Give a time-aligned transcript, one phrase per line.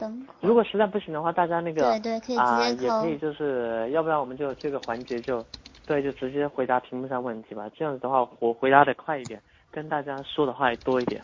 [0.00, 5.44] 等会如果实在不行的话，大家那个对对可以直啊、也可以就是，要不然我们就这个环节就，
[5.86, 7.70] 对，就直接回答屏幕上问题吧。
[7.76, 9.40] 这样子的话，我回答的快一点，
[9.70, 11.22] 跟大家说的话也多一点。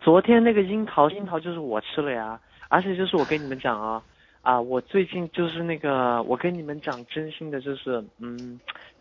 [0.00, 4.02] 昨天那个樱桃，樱桃就是我吃了呀，而且就是我跟你们讲啊，
[4.42, 8.60] 啊，我最近就是那个，我跟你们讲真心的，就是嗯，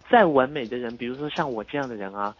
[0.09, 2.35] 再完美的人，比如说像我这样的人啊，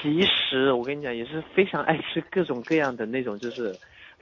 [0.00, 3.76] 其实我跟你讲也是非常爱吃各种各样的那种，就是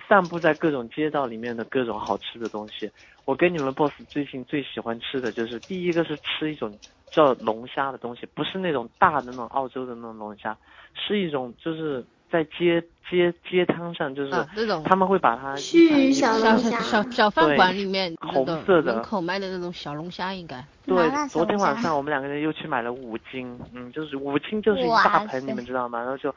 [0.09, 2.91] 散布在各种街道里面的各种好吃的东西。
[3.25, 6.73] 我跟你们 boss 最近最喜欢吃的就是第一个是吃一种
[7.11, 10.57] 叫龙虾的东西，不是那种大的那种澳洲的那种龙虾，
[10.95, 12.81] 是一种就是在街
[13.11, 25.99] 街街摊上，就是啊那种他们会把它去小小龙虾小小饭馆里面红色的门口卖的那种小龙虾，应该对昨天晚上我们两个人又去买了五斤，嗯，就是五斤就是一大盆，你们知道吗？
[25.99, 26.33] 然后就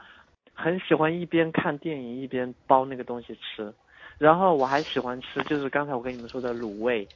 [0.61, 3.73] 很喜欢一边看电影一边包那个东西吃，
[4.17, 7.07] 然后我还喜欢吃就是刚才我跟你们说的卤味，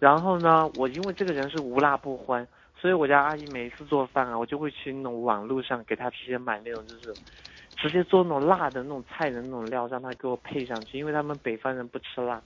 [0.00, 7.16] 然后呢，我因为这个人是无辣不欢，所以我家阿姨每一次做饭啊，我就会去那种网络上给她直接买那种就是
[7.76, 12.42] 直接做那种辣的那种菜的那种料，让她给我配上去，因为他们北方人不吃辣。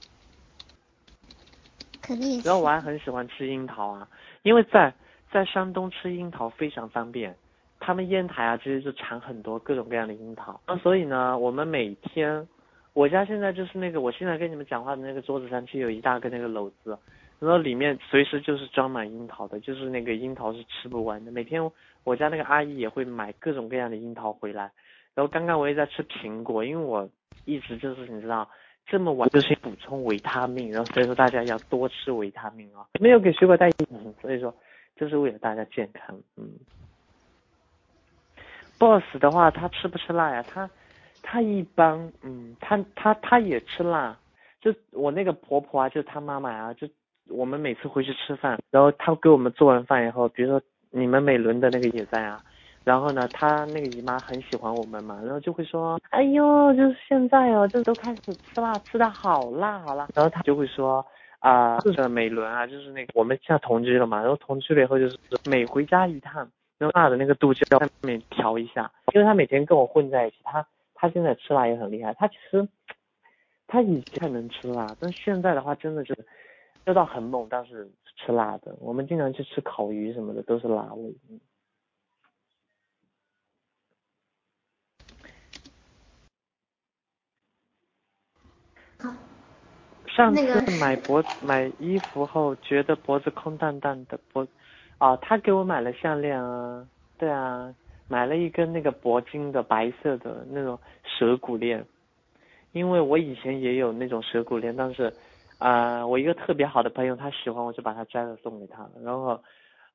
[2.02, 4.08] 肯定然后我还很喜欢吃樱桃啊，
[4.42, 4.94] 因为在
[5.30, 7.36] 在山东吃樱桃非常方便，
[7.80, 12.46] 他们烟台啊其实就产很多各种各样的樱桃，那所以呢，我们每天，
[12.92, 16.98] 我家现在就是那个我现在跟你们讲话的那个桌子上就有一大个那个篓子，
[17.38, 21.62] 然后里面随时就是装满樱桃的，就是那个樱桃是吃不完的，每天
[22.04, 24.70] 我家那个阿姨也会买各种各样的樱桃回来，
[25.14, 27.08] 然后刚刚我也在吃苹果，因为我
[27.44, 28.48] 一直就是你知道。
[28.90, 34.54] 这么晚就是补充维他命，然后所以说大家要多吃维他命啊，没有给水果带嗯，所以说
[34.96, 36.48] 就是为了大家健康，嗯。
[38.78, 40.42] Boss 的话，他吃不吃辣呀？
[40.42, 40.68] 他
[41.22, 44.16] 他一般，嗯，他他他也吃辣，
[44.60, 46.88] 就我那个婆婆啊，就她妈妈啊，就
[47.28, 52.40] 我们每次回去吃饭，然后她给我们做完饭以后，比如说你们每轮的那个野餐啊，
[52.84, 61.04] 然后呢，她那个姨妈很喜欢我们嘛，然后就会说，哎呦，就是现在哦，这都开始吃辣，吃的好辣好辣，然后她就会说。
[61.40, 65.16] 啊，就是每轮啊，就是那个我们现在同居了嘛，然后同居了以后就是
[65.48, 72.68] 每回家一趟，然后辣的那个度就要上面调一下，因为他每天跟我混在一起，他他现在吃辣也很厉害，他其实
[73.66, 76.16] 他以前能吃辣，但现在的话真的是
[76.86, 81.14] 味道很猛，但是吃辣的，我们经常去吃烤鱼什么的都是辣味。
[90.06, 94.44] 上次买脖买衣服后，觉得脖子空荡荡的脖，
[94.98, 96.86] 啊，他给我买了项链啊，
[97.18, 97.72] 对啊，
[98.08, 101.84] 买了一根那个铂金的白色的那种蛇骨链，
[102.72, 105.12] 因为我以前也有那种蛇骨链，但是，
[105.58, 109.40] 啊、我一个特别好的朋友他喜欢，我就把它摘了送给他了，然后，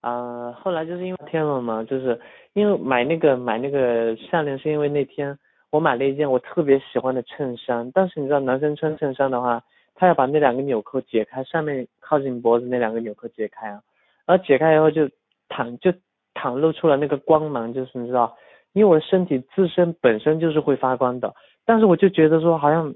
[0.02, 2.19] 啊、后来就是因为天了嘛，就是
[2.53, 5.38] 因为买那个买那个项链是因为那天
[5.69, 9.62] 我买了一件我特别喜欢的衬衫，但是你知道男生穿衬衫的话。
[9.96, 13.80] 他要把那两个纽扣解开，上面靠近脖子那两个纽扣解开啊，
[14.25, 15.03] 然后解开以后就
[15.50, 15.91] 袒就
[16.34, 18.35] 袒露出了那个光芒，就是你知道，
[18.73, 21.34] 因为我的身体自身本身就是会发光的，
[21.66, 22.94] 但是我就觉得说好像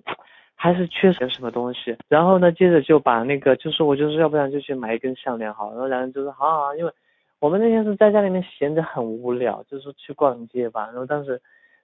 [0.55, 6.91] 还是缺少什么东西，然后呢，接着就把那个就是我就是要不然就去买一根项链好，然后两人就说好好好，因为
[7.39, 11.41] 我们那天是在家里面闲着很无聊，就是去逛街吧，然后当时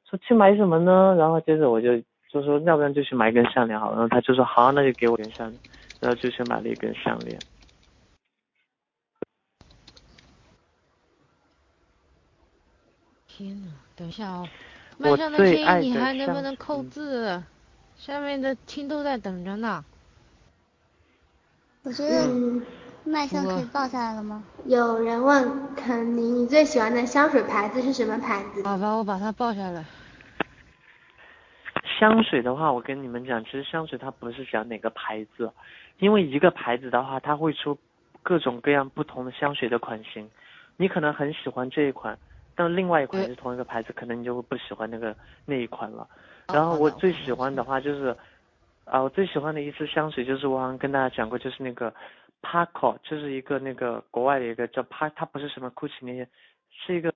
[0.09, 1.15] 说去买什么呢？
[1.17, 1.91] 然后接着我就。
[2.33, 5.61] 就说要不然就去买一根项链好，然后他就说好，那就给我一根项链，
[6.01, 7.37] 然后就去买了一根项链。
[13.43, 14.47] 天呐，等一下哦，
[14.99, 17.43] 我麦上的最声音你还能不能扣嗯字？
[17.97, 19.83] 下面的听都在等着呢。
[21.83, 22.65] 我觉得嗯，
[23.03, 24.41] 麦上可以我报下来了吗？
[24.65, 28.63] 有人问肯尼，你最喜欢的香水牌子是什么牌子？
[28.63, 29.83] 好吧，我把它报下来。
[31.99, 35.51] 香水的话，我跟你们讲，其实香水它不是讲哪个牌子，
[35.99, 37.77] 因为一个牌子的话，它会出
[38.21, 40.29] 各种各样不同的香水的款型。
[40.77, 42.17] 你可能很喜欢这一款，
[42.55, 45.15] 但另外一款对是同一个牌子，可能你就会不喜欢那个
[45.45, 46.03] 那一款了。
[46.47, 48.15] 哦然后我最喜欢的话就是，
[48.83, 51.93] 啊，我最喜欢的一支香水就是我好像跟大家讲过，就是那个
[52.41, 56.27] Paco，就是一个那个国外的一个叫 Pa，它不是什么 Gucci 那些，
[56.69, 57.13] 是一个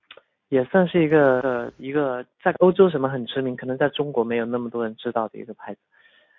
[0.48, 5.80] 也算是一个呃一个在欧洲什么很知名，可能在中国没有那么多人知道的一个牌子。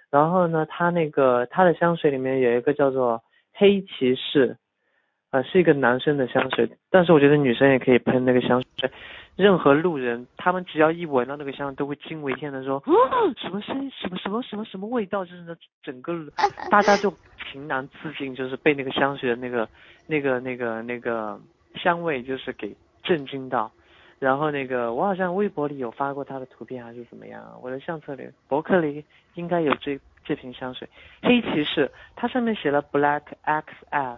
[0.10, 3.22] 然后呢，它那个它的香水里面有一个叫做
[3.54, 4.58] 黑骑士，
[5.32, 8.90] 呃，是一个男生的香水，但是我觉得女生也可以喷那个香水。
[9.36, 12.84] 任何路人，他们只要一闻到那个香，都会惊为天人，说
[13.38, 16.14] 什么声，什么什么什么什么味道，就是那整个
[16.70, 17.14] 大家就
[17.50, 19.70] 情难自禁，就是被那个香水的那个
[20.08, 21.40] 那个那个那个
[21.76, 23.72] 香味就是给震惊到。
[24.18, 29.06] 然后那个我好像微博里有发过他的图片还是怎么样，我的相册里博客里
[29.36, 30.86] 应该有这这瓶香水，
[31.22, 34.18] 黑骑士，它上面写了 Black XF，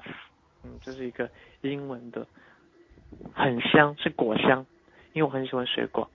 [0.63, 1.29] 嗯，这是一个
[1.61, 2.25] 英文的，
[3.33, 4.65] 很香，是果香。
[5.13, 6.09] 因为我很喜欢水果，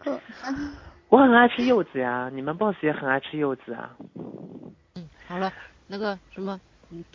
[1.08, 2.28] 我很爱吃柚子呀。
[2.32, 3.96] 你们 boss 也很爱吃柚子啊。
[4.96, 5.52] 嗯，好了，
[5.86, 6.60] 那个什么，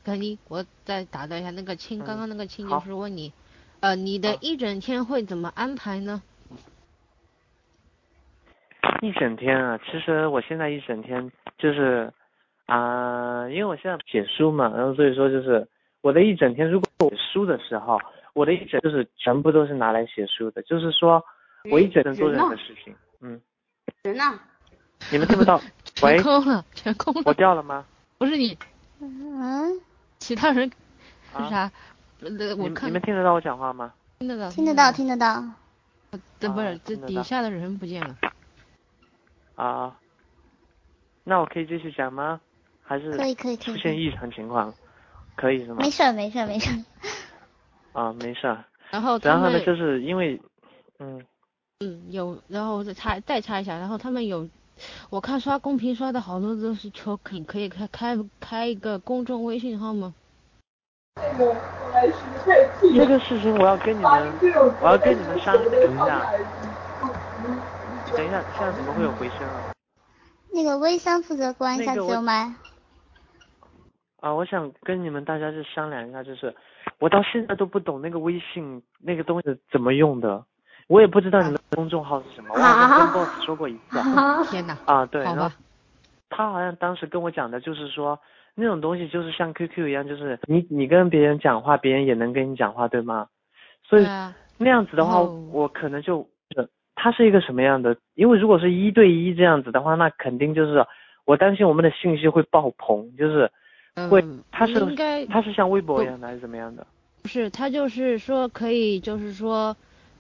[0.06, 3.34] 肯定，我再打断一下，那个亲，刚刚那个亲就是问你，
[3.82, 6.24] 呃，你的一整天会怎么安排呢？
[9.02, 12.14] 一整天啊，其实我现在一整天就是
[12.66, 15.68] 啊，因为我现在写书嘛，然后所以说就是
[16.02, 18.00] 我的一整天，如果写书的时候。
[18.36, 21.24] 我的一整就是全部都是拿来写书的，就是说
[21.72, 23.40] 我一整天做任何事情，嗯。
[24.04, 24.38] 人呢？
[25.10, 25.56] 你们听不到？
[26.04, 26.18] 喂。
[26.18, 27.22] 全空了，全空了。
[27.26, 27.86] 我掉了吗？
[28.18, 28.58] 不是你。
[29.00, 29.80] 嗯。
[30.20, 30.70] 其他人
[31.32, 31.72] 是啥？
[32.58, 32.90] 我看。
[32.90, 33.94] 你们听得到我讲话吗？
[34.20, 34.50] 听得到。
[34.50, 35.42] 听得到，听得到。
[36.38, 38.18] 这不是这底下的人不见了。
[39.56, 39.98] 啊。
[41.24, 42.42] 那我可以继续讲吗？
[42.86, 43.58] 还是可以可以。
[43.58, 44.74] 出现异常情况，
[45.36, 45.78] 可以是吗？
[45.80, 46.70] 没事没事没事。
[47.94, 48.64] 啊，没事儿。
[48.92, 50.40] 然后，然后呢，就是因为，
[51.00, 51.26] 嗯，
[51.80, 54.48] 嗯，有，然后再插再插一下，然后他们有，
[55.10, 60.14] 我看刷公屏刷的好多都是求可可以开开开一个公众微信号吗？
[62.82, 64.34] 这个事情我要跟你们，
[64.82, 66.32] 我要跟你们商量一下。
[68.16, 69.74] 等一下，现在怎么会有回声啊？
[70.54, 72.54] 那个微商负责关一下自由麦。
[74.26, 76.52] 啊，我想跟你们大家就商量一下，就是。
[76.98, 80.44] 我到现在都不懂那个微信那个东西怎么用的，
[80.88, 82.50] 我也不知道你们公众号是什么。
[82.52, 84.00] 我跟 boss 说过一次。
[84.50, 84.76] 天哪！
[84.86, 85.48] 啊，对，然后
[86.30, 88.20] 他好像当时跟我讲的就是说，
[88.56, 93.28] 那种东西就是像 QQ 一样，就是你你跟别人讲话，别人也能跟你讲话，对吗？
[93.84, 94.08] 所以
[94.58, 96.28] 那样子的话，我可能就，
[96.96, 97.96] 他是一个什么样的？
[98.16, 100.84] 因为如果是一对一这样子的话，那肯定就是
[101.26, 103.52] 我担心我们的信息会爆棚，就是。
[104.10, 106.86] 会，他是应该，他是像微博一样的还是怎么样的？
[107.22, 109.76] 不是，他就是说可以，就是说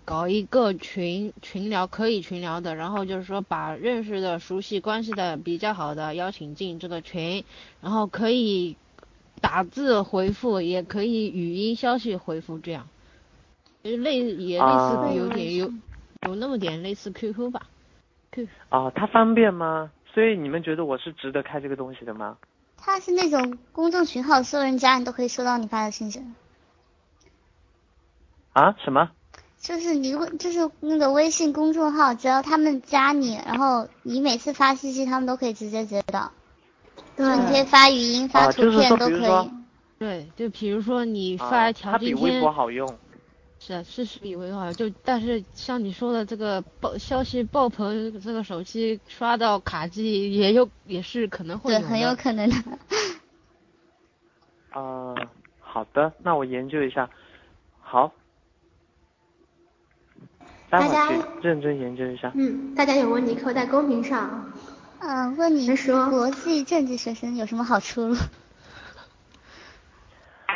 [0.05, 7.43] 搞一个群群聊，可以群聊的，然后就是说把认识的、熟悉关系的、比较好的邀请进这个群，
[7.81, 8.77] 然后可以
[9.41, 12.87] 打字回复，也可以语音消息回复，这样，
[13.83, 15.69] 类也类似有点有
[16.27, 17.63] 有那么点类似 QQ 吧
[18.31, 19.91] ？Q 啊，它方便吗？
[20.13, 22.37] 所以你们觉得我是值得开这个东西的吗？
[22.85, 26.21] 它是那种公众群号，所有人加你都可以收到你发的信息。
[28.53, 28.75] 啊？
[28.83, 29.09] 什么？
[29.59, 36.31] 就是你如果就是那个微信公众号，只要他们加你，然后你每次发信息，他们都可以直接接到。
[37.15, 37.35] 对。
[37.37, 39.51] 你可以发语音、发图片都可以。
[39.97, 42.15] 对，就比如说你发一条今天。
[42.15, 42.87] 它比微博好用。
[43.65, 52.55] 是是是以为好，就但是像你说的这个爆消息爆棚，这个手机刷到卡机也有也是可能会对，很有可能的。
[54.69, 55.15] 啊，
[55.59, 57.09] 好的，那我研究一下。
[57.81, 58.11] 好，
[60.69, 62.31] 待会儿去认真研究一下。
[62.35, 64.51] 嗯，大家有问题可以在公屏上。
[64.99, 68.15] 嗯，问你说国际政治学生有什么好处？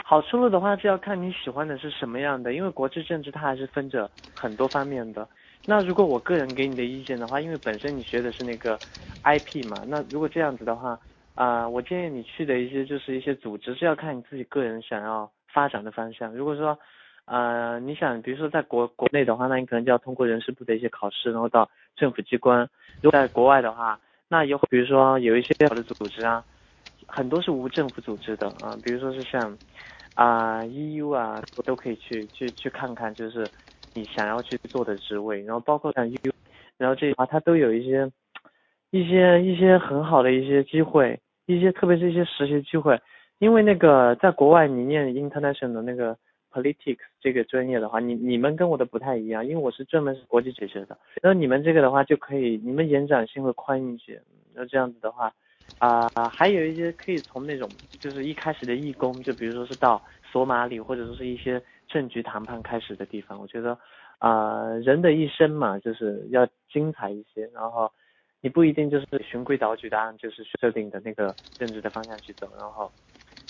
[0.09, 5.29] 好出路的话是要看你喜欢的是什么样的，因为国际政治它还是分着很多方面的。
[5.65, 8.81] 那如果我个人给你的意见的话，因为本身你学的是那个
[9.21, 10.99] IP 嘛，那如果这样子的话，
[11.35, 16.33] 啊，我建议你去的一些就是一些组织是要看你自己个人想要发展的方向。
[16.33, 16.75] 如果说，
[17.25, 22.67] 呃，你想比如说在国国内的话，那你可能就要通过人事部的一些考试，然后到政府机关。
[23.01, 26.43] 如果在国外的话，那有比如说有一些好的组织啊，
[27.07, 29.55] 很多是无政府组织的啊，比如说是像。
[30.15, 33.49] 啊，EU 啊，我都可以去去去看看，就是
[33.93, 36.31] 你想要去做的职位，然后包括像 EU，
[36.77, 38.11] 然后这啊，它都有一些
[38.91, 42.99] 一些一些很好的一些机会，一些特别是一些实习机会，
[43.37, 46.17] 因为那个在国外你念 international 的那个
[46.51, 54.21] politics 这个专业的话，你你们跟我的不太一样，因为我是专门是国际哲学的，然后你们这个的话就可以，你们延展性会宽一些，
[54.53, 55.33] 那这样子的话。
[55.77, 63.39] 啊，还有一些可以从那种就是一开始的义工，就比如说是到索马里或者说是一些政局谈判开始的地方。
[63.39, 63.77] 我觉得
[64.17, 67.49] 啊，人的一生嘛，就是要精彩一些。
[67.53, 67.89] 然后
[68.41, 72.49] 你不一定就是循规蹈矩的按就是设定的那个政治的方向去走。
[72.59, 72.91] 然后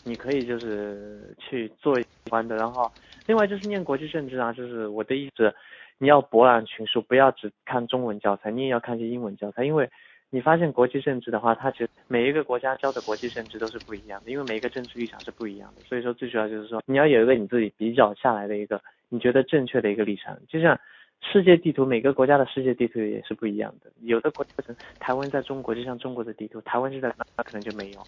[0.03, 2.55] 你可以就是去做喜欢的。
[2.57, 2.91] 然后
[3.25, 5.51] 另外就是念国际政治啊，就是我的意思，
[5.97, 9.89] 你要博览群书，不要只看中文教材，你也要看一些英文教材，因为。
[10.31, 15.81] 你发现国际政治的话，它其实每一个国家教的国际政治都是不一样的，因为每一个政治立场是不一样的。
[15.81, 20.37] 所以说，最主要就是说，你要有一个你自己比较下来的一个你觉得正确的一个立场。
[20.47, 20.79] 就像
[21.21, 23.91] 世界地图，每个国家的世界地图也是不一样的。
[24.01, 24.51] 有的国家
[24.99, 27.99] 台湾在中国，就像中国的地图，台湾是在那可能就没有。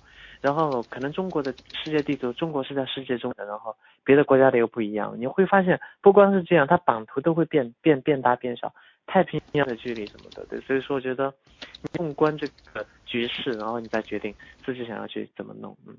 [0.41, 3.75] 然后可能中国的世界地图，中国是在世界中的，然后
[4.05, 5.13] 别的国家的又不一样。
[5.17, 8.71] 你会发现，不光是这样，它版图都会变变变大变小。
[9.11, 11.33] 太平洋的距离什么的，对，所以说我觉得，
[11.91, 14.33] 纵观这个局势，然后你再决定
[14.65, 15.97] 自己想要去怎么弄，嗯。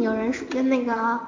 [0.00, 1.20] 有人说跟那个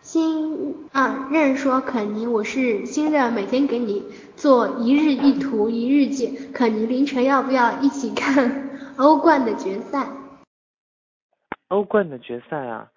[0.00, 4.02] 新啊任说肯尼，我是新任，每天给你
[4.36, 10.08] 做一日一图 一日记，肯尼凌晨要不要一起看欧冠的决赛？
[11.68, 12.90] 欧冠的决赛啊。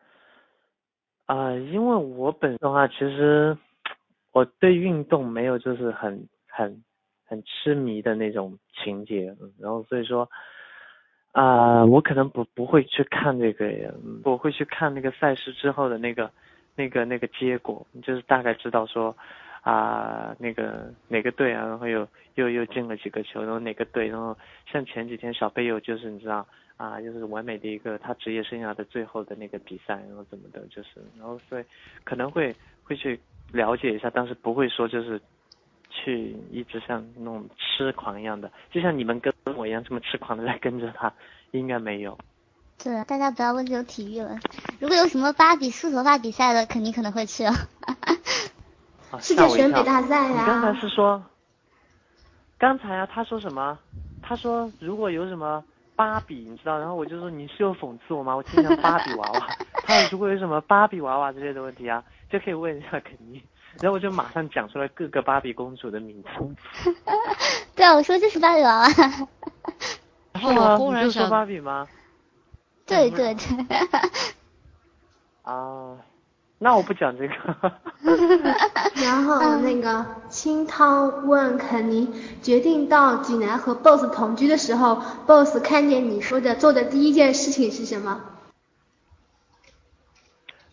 [1.25, 3.57] 啊，因为我本身的话，其实
[4.33, 6.83] 我对运动没有就是很很
[7.25, 10.29] 很痴迷的那种情节，然后所以说
[11.31, 13.93] 啊，我可能不不会去看这个，
[14.25, 16.29] 我会去看那个赛事之后的那个
[16.75, 19.15] 那个那个结果，就是大概知道说
[19.61, 24.37] 啊那个哪个队啊，然后又又又进了几个球，然后哪个队，然后
[24.69, 26.45] 像前几天小贝又就是你知道。
[26.75, 31.63] 啊，就是完美的一个他职业生涯的最后的那个比赛，然后怎么的，就是，然后所以
[32.03, 32.53] 可能会
[32.83, 33.19] 会去
[33.51, 35.21] 了解一下，但是不会说就是
[35.89, 41.13] 去一直像那种痴狂一样的，就像你们跟我一样这么痴狂的在跟着他，
[41.51, 42.17] 应该没有。
[42.83, 44.37] 对，大家不要问这种体育了。
[44.79, 47.45] 如果有什么芭比梳头发比赛的，肯定可能会去。
[49.21, 50.41] 世界选美大赛呀！
[50.41, 51.23] 你刚才是说？
[52.57, 53.77] 刚才啊，他说什么？
[54.23, 55.63] 他说如果有什么。
[55.95, 58.35] 芭比，你知道，然后我就说你是有讽刺我吗？
[58.35, 59.47] 我听成芭比娃娃。
[59.85, 63.41] 他如果有什么芭比娃娃之类的问题啊，就可以问一下肯尼。
[63.79, 66.29] 然后我就马上讲出来各个芭比公主的名字。
[67.75, 68.87] 对啊，我说就是芭比娃娃。
[70.33, 71.87] 然后我忽然想，芭比吗？
[72.85, 73.77] 对对对。
[75.43, 75.97] 啊。
[76.63, 77.33] 那我不讲这个。
[79.03, 82.07] 然后那个清汤问肯尼，
[82.41, 84.95] 决定到济南和 BOSS 同居的时候
[85.27, 88.21] ，BOSS 看见你说的做的第一件事情是什么？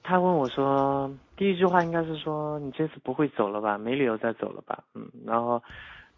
[0.04, 3.76] 他问我说，第一句话应该是说你这次不会走了吧？
[3.76, 4.85] 没理由再走了吧？
[4.94, 5.61] 嗯，然后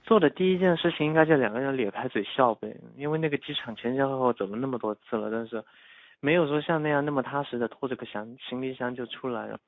[0.05, 5.65] 做的第一件事情应该就两个人咧开嘴笑呗，因为那个机场前前后后走了那么多次了，但是。
[6.25, 9.59] 没有说像那样那么踏实的拖着个箱行李箱就出来了，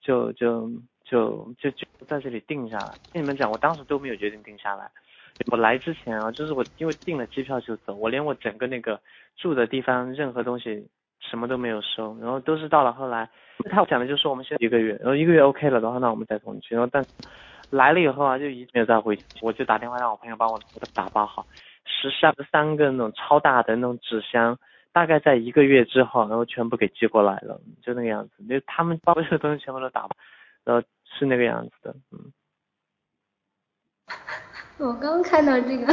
[0.00, 0.70] 就就
[1.04, 2.94] 就就就在这里定下来。
[3.12, 4.88] 跟你们讲，我当时都没有决定定下来。
[5.50, 9.00] 我来之前啊，就是我因为订了机票就走，我连我整个那个
[9.36, 10.86] 住的地方任何东西
[11.18, 13.28] 什么都没有收，然后都是到了后来，
[13.68, 16.76] 他讲的就是我们现在一个月，然后一个月 OK 了的话，那我们再同居。
[16.76, 17.04] 然后但
[17.70, 20.60] 来了以后啊，就一直没有再回去，我就打电话让我朋友帮我
[20.94, 21.44] 打包好，
[21.84, 24.56] 十三三个那种超大的那种纸箱。
[24.96, 28.42] 大概在一个月之后，然后全部给寄过来了，就那个样子。
[28.48, 30.08] 就他们包这些东西全部都打，
[30.64, 32.32] 然后是那个样子的，嗯。
[34.78, 35.92] 我刚看到这个，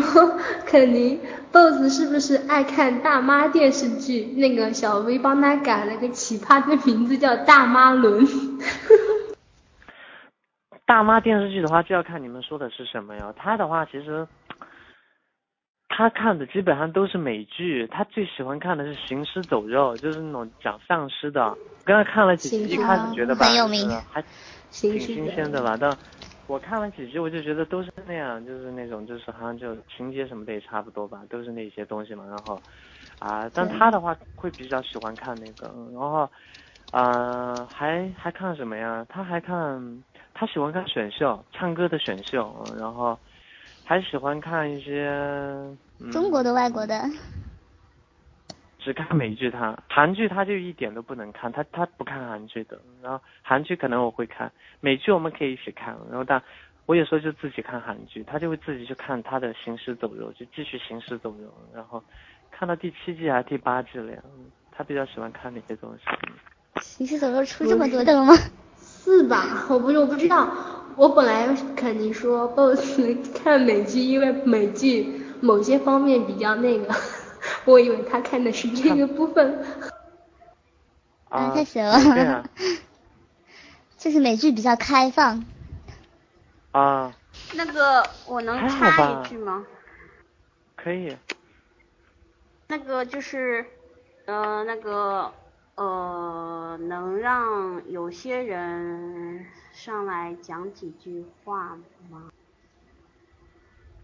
[0.00, 1.18] 说肯尼
[1.50, 4.26] boss 是不是爱看大妈电视剧？
[4.36, 8.24] 那个小薇帮他改了个奇葩的名字，叫大妈伦。
[10.86, 13.34] 大妈电视剧的话，就要看你们说的是什么呀？
[13.36, 14.24] 他的话其实。
[15.92, 21.58] 他看的基本上都是美剧，他最喜欢看的是《行尸走肉》，就是那种讲丧尸的。
[21.84, 23.46] 刚才看了几集，一开始觉得吧，
[24.08, 24.24] 还
[24.80, 25.76] 挺新鲜的吧。
[25.78, 25.98] 但
[26.46, 32.24] 我看了几集，我就觉得都是那样，就是那种，就是好像就情节什么的也差不多吧，都是那些东西嘛。
[32.30, 32.62] 然后
[33.18, 36.30] 啊，但他的话会比较喜欢看那个，然后
[36.92, 39.04] 呃，还还看什么呀？
[39.08, 43.18] 他还看，他喜欢看选秀，唱歌的选秀，然后。
[43.90, 45.10] 还喜欢看一些
[46.12, 46.94] 中国的、外国的，
[48.78, 49.50] 只看美剧。
[49.50, 52.80] 他韩剧他就一点都不能看，他他不看韩剧的。
[53.02, 55.96] 然后韩剧可能我会看，美剧我们可以一起看。
[56.08, 56.40] 然后但
[56.86, 61.48] 我有时候就自己看韩剧，他就会自己去看他的《行尸走肉》，就继续《行尸走肉》。
[61.74, 62.00] 然后
[62.52, 64.22] 看到第七季还是第八季了呀？
[64.70, 66.04] 他比较喜欢看那些东西。
[66.80, 68.34] 《行尸走肉》出这么多的了吗？
[68.78, 69.66] 是吧？
[69.68, 70.48] 我不我不知道。
[71.00, 73.00] 我本来肯定说 boss
[73.42, 76.94] 看美剧，因为美剧某些方面比较那个，
[77.64, 79.64] 我以为他看的是这个部分。
[81.30, 82.44] 啊，太神了！
[83.96, 85.42] 就是美剧比较开放。
[86.72, 87.16] 啊。
[87.54, 89.64] 那个我能插一句吗？
[90.76, 91.16] 可以。
[92.68, 93.64] 那个就是，
[94.26, 95.32] 呃，那个
[95.76, 96.19] 呃，
[96.76, 101.76] 能让有些人上来讲几句话
[102.10, 102.30] 吗？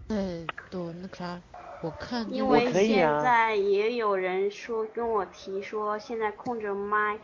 [0.09, 1.41] 对，都那啥，
[1.83, 7.19] 我看因为现在也有人说跟我提说，现在控着麦，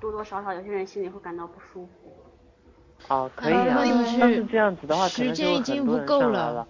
[0.00, 2.16] 多多少少有些人心里会感到不舒服。
[3.08, 3.78] 哦，可以啊。
[3.80, 6.66] 问题是要是这样子的话，可时能就间已经不够了上来了。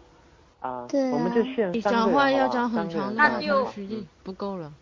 [0.60, 4.68] 啊，对我们就啊你限三个讲话要讲很长的，就时间不够了。
[4.68, 4.74] 嗯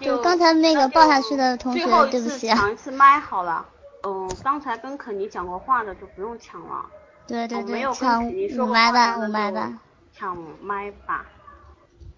[0.00, 3.66] 就刚才那个就报下去的同学对不起啊抢一次麦好了。
[4.02, 6.86] 嗯，刚才跟肯尼讲过话的就不用抢了，
[7.26, 9.80] 对对对，我没有抢五麦吧，五麦吧，
[10.14, 11.26] 抢麦吧，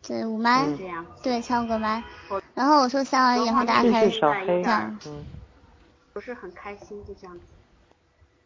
[0.07, 1.07] 对五麦，嗯这样。
[1.23, 2.43] 对抢五个麦我。
[2.55, 4.63] 然后我说想而已，然后大家开始小黑。
[4.67, 5.25] 嗯，
[6.13, 7.41] 不是很开心，就这样子。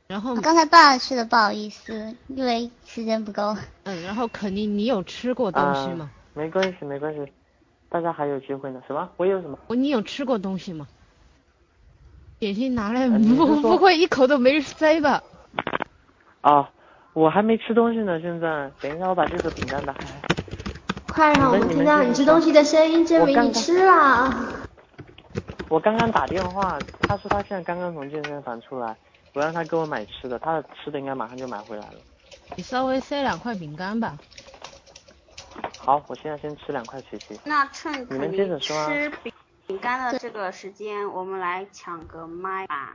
[0.07, 3.57] 然后刚才抱下去的不好意思，因为时间不够。
[3.85, 6.11] 嗯，然后肯定你有吃过东西吗？
[6.15, 6.33] 啊？
[6.35, 7.33] 没关系，没关系，
[7.93, 8.83] 大家还有机会呢。
[8.87, 9.07] 什么？
[9.19, 9.59] 我有什么？
[9.67, 10.87] 我你有吃过东西吗？
[12.39, 15.23] 点心拿来呃不说不会一口都没塞吧？
[16.41, 16.71] 啊，
[17.13, 18.71] 我还没吃东西呢，现在。
[18.81, 20.07] 等一下，我把这个饼干打开。
[21.07, 24.35] 快让我们听到你吃东西的声音，证明你吃了。
[25.69, 28.97] 我刚刚打电话，他说他现在刚刚从健身房出来，
[29.35, 31.95] 我让他给我买吃的，他的吃的应该马上就买回来了。
[32.57, 34.17] 你稍微塞两块饼干吧。
[35.85, 37.37] 好，我现在先吃两块曲奇。
[37.45, 39.33] 那趁你们接着说啊吃饼
[39.67, 42.95] 饼干的这个时间，我们来抢个麦吧。